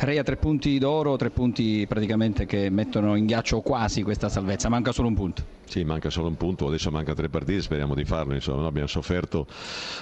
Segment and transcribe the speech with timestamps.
[0.00, 4.92] Reia tre punti d'oro, tre punti praticamente che mettono in ghiaccio quasi questa salvezza, manca
[4.92, 5.56] solo un punto.
[5.64, 8.86] Sì, manca solo un punto, adesso manca tre partite, speriamo di farlo, insomma, noi abbiamo
[8.86, 9.46] sofferto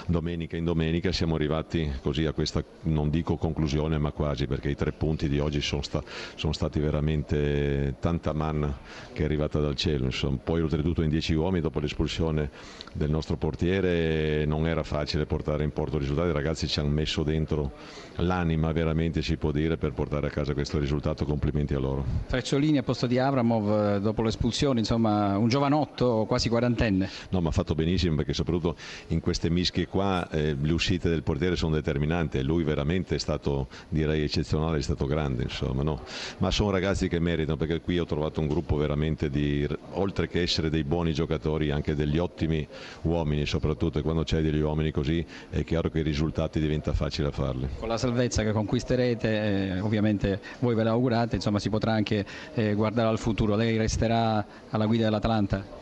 [0.05, 4.75] domenica in domenica, siamo arrivati così a questa, non dico conclusione, ma quasi, perché i
[4.75, 6.01] tre punti di oggi sono, sta,
[6.35, 8.77] sono stati veramente tanta manna
[9.11, 10.37] che è arrivata dal cielo, insomma.
[10.41, 12.49] poi oltretutto in dieci uomini dopo l'espulsione
[12.93, 17.23] del nostro portiere non era facile portare in porto risultati, i ragazzi ci hanno messo
[17.23, 17.73] dentro
[18.17, 22.03] l'anima veramente si può dire per portare a casa questo risultato, complimenti a loro.
[22.25, 27.09] Frezzolini a posto di Avramov eh, dopo l'espulsione, insomma un giovanotto quasi quarantenne.
[27.29, 28.75] No, ma ha fatto benissimo perché soprattutto
[29.07, 33.19] in queste mischie qua eh, le uscite del portiere sono determinanti e lui veramente è
[33.19, 36.01] stato direi eccezionale, è stato grande insomma, no?
[36.39, 40.41] ma sono ragazzi che meritano perché qui ho trovato un gruppo veramente di, oltre che
[40.41, 42.67] essere dei buoni giocatori, anche degli ottimi
[43.03, 47.31] uomini soprattutto e quando c'hai degli uomini così è chiaro che i risultati diventa facile
[47.31, 47.67] farli.
[47.79, 52.73] Con la salvezza che conquisterete, eh, ovviamente voi ve l'augurate, insomma si potrà anche eh,
[52.73, 55.75] guardare al futuro, lei resterà alla guida dell'Atlanta Atalanta?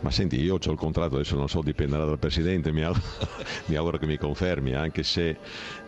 [0.00, 3.04] Ma senti, io ho il contratto, adesso non so, dipenderà dal Presidente, mi auguro,
[3.66, 5.36] mi auguro che mi confermi, anche se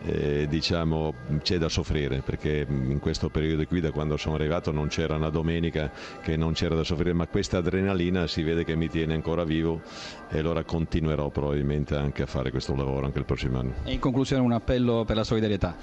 [0.03, 4.87] eh, diciamo, c'è da soffrire, perché in questo periodo qui, da quando sono arrivato, non
[4.87, 8.89] c'era una domenica che non c'era da soffrire, ma questa adrenalina si vede che mi
[8.89, 9.81] tiene ancora vivo
[10.29, 13.73] e allora continuerò probabilmente anche a fare questo lavoro anche il prossimo anno.
[13.83, 15.75] E in conclusione un appello per la solidarietà?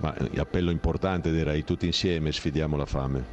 [0.00, 3.24] Ma, appello importante direi, tutti insieme sfidiamo la fame.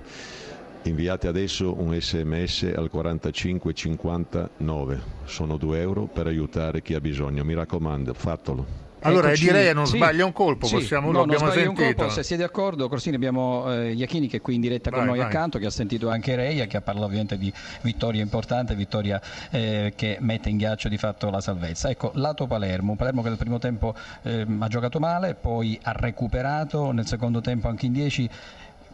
[0.84, 7.56] Inviate adesso un sms al 4559, sono 2 euro per aiutare chi ha bisogno, mi
[7.56, 8.84] raccomando, fatelo.
[9.06, 9.44] Allora Eccoci.
[9.44, 9.98] direi non sì.
[9.98, 10.75] sbaglia un colpo, sì.
[10.75, 11.70] possiamo, no, lo abbiamo sentito.
[11.70, 15.00] Un colpo, se siete d'accordo, Corsini abbiamo eh, Iachini che è qui in diretta vai,
[15.00, 15.28] con noi vai.
[15.28, 19.94] accanto, che ha sentito anche Reia, che ha parlato ovviamente di vittoria importante, vittoria eh,
[19.95, 21.89] che mette in ghiaccio di fatto la salvezza.
[21.89, 26.92] Ecco, lato Palermo, Palermo che nel primo tempo eh, ha giocato male, poi ha recuperato,
[26.92, 28.30] nel secondo tempo anche in 10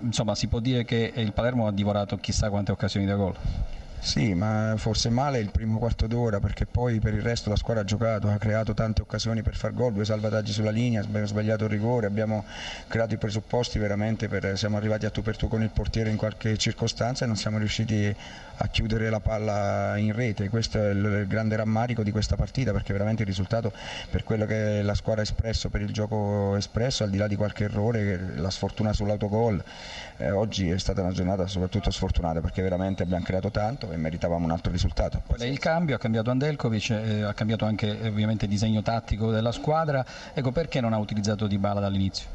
[0.04, 3.36] insomma si può dire che il Palermo ha divorato chissà quante occasioni da gol.
[4.04, 7.84] Sì, ma forse male il primo quarto d'ora perché poi per il resto la squadra
[7.84, 11.66] ha giocato, ha creato tante occasioni per far gol, due salvataggi sulla linea, abbiamo sbagliato
[11.66, 12.44] il rigore, abbiamo
[12.88, 16.18] creato i presupposti veramente per, siamo arrivati a tu per tu con il portiere in
[16.18, 18.14] qualche circostanza e non siamo riusciti
[18.64, 22.94] a chiudere la palla in rete, questo è il grande rammarico di questa partita perché
[22.94, 23.72] veramente il risultato
[24.10, 27.36] per quello che la squadra ha espresso, per il gioco espresso, al di là di
[27.36, 29.64] qualche errore, la sfortuna sull'autogol,
[30.18, 34.46] eh, oggi è stata una giornata soprattutto sfortunata perché veramente abbiamo creato tanto e meritavamo
[34.46, 35.22] un altro risultato.
[35.26, 39.52] Poi il cambio, ha cambiato Andelkovic, eh, ha cambiato anche ovviamente il disegno tattico della
[39.52, 42.28] squadra, ecco perché non ha utilizzato Dybala dall'inizio?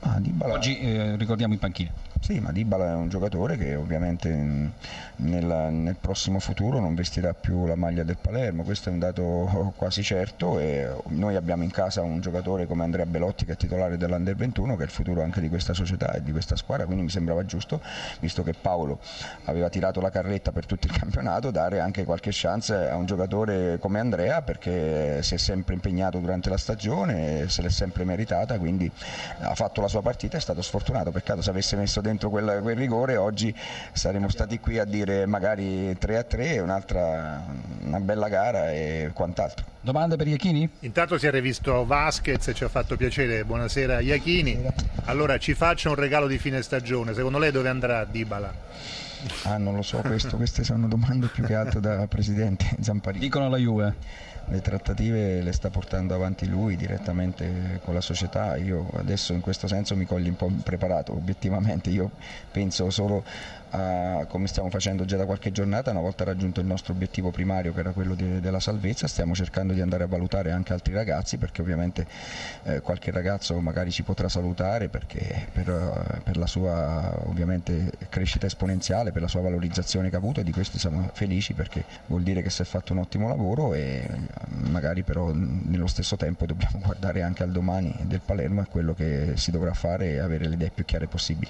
[0.00, 0.54] Ah, Dybala...
[0.54, 1.90] Oggi eh, ricordiamo in panchina.
[2.20, 7.64] Sì, ma Dybala è un giocatore che ovviamente nel, nel, prossimo futuro non vestirà più
[7.66, 12.02] la maglia del Palermo, questo è un dato quasi certo e noi abbiamo in casa
[12.02, 15.40] un giocatore come Andrea Belotti che è titolare dell'Under 21 che è il futuro anche
[15.40, 17.80] di questa società e di questa squadra, quindi mi sembrava giusto,
[18.20, 19.00] visto che Paolo
[19.44, 23.78] aveva tirato la carretta per tutto il campionato, dare anche qualche chance a un giocatore
[23.78, 28.90] come Andrea perché si è sempre impegnato durante la stagione, se l'è sempre meritata, quindi
[29.40, 32.76] ha fatto la sua partita, è stato sfortunato, peccato se avesse messo dentro quel, quel
[32.76, 33.54] rigore oggi
[33.92, 37.44] saremmo stati qui a dire magari 3 a 3, un'altra
[37.82, 39.64] una bella gara e quant'altro.
[39.80, 40.68] Domande per Iachini?
[40.80, 44.60] Intanto si è rivisto Vasquez, ci ha fatto piacere, buonasera Iachini.
[45.06, 49.06] Allora ci faccia un regalo di fine stagione, secondo lei dove andrà Dybala?
[49.44, 53.24] Ah, non lo so, questo, queste sono domande più che altro da presidente Zamparini.
[53.24, 53.94] Dicono la Juve
[54.50, 58.56] le trattative le sta portando avanti lui direttamente con la società.
[58.56, 62.10] Io adesso in questo senso mi cogli un po' impreparato, obiettivamente io
[62.50, 63.24] penso solo
[63.70, 67.74] a come stiamo facendo già da qualche giornata, una volta raggiunto il nostro obiettivo primario
[67.74, 71.36] che era quello de, della salvezza, stiamo cercando di andare a valutare anche altri ragazzi
[71.36, 72.06] perché ovviamente
[72.62, 79.12] eh, qualche ragazzo magari ci potrà salutare perché per, per la sua ovviamente crescita esponenziale,
[79.12, 82.42] per la sua valorizzazione che ha avuto e di questo siamo felici perché vuol dire
[82.42, 84.08] che si è fatto un ottimo lavoro e
[84.48, 89.32] magari però nello stesso tempo dobbiamo guardare anche al domani del Palermo e quello che
[89.36, 91.46] si dovrà fare e avere le idee più chiare possibili.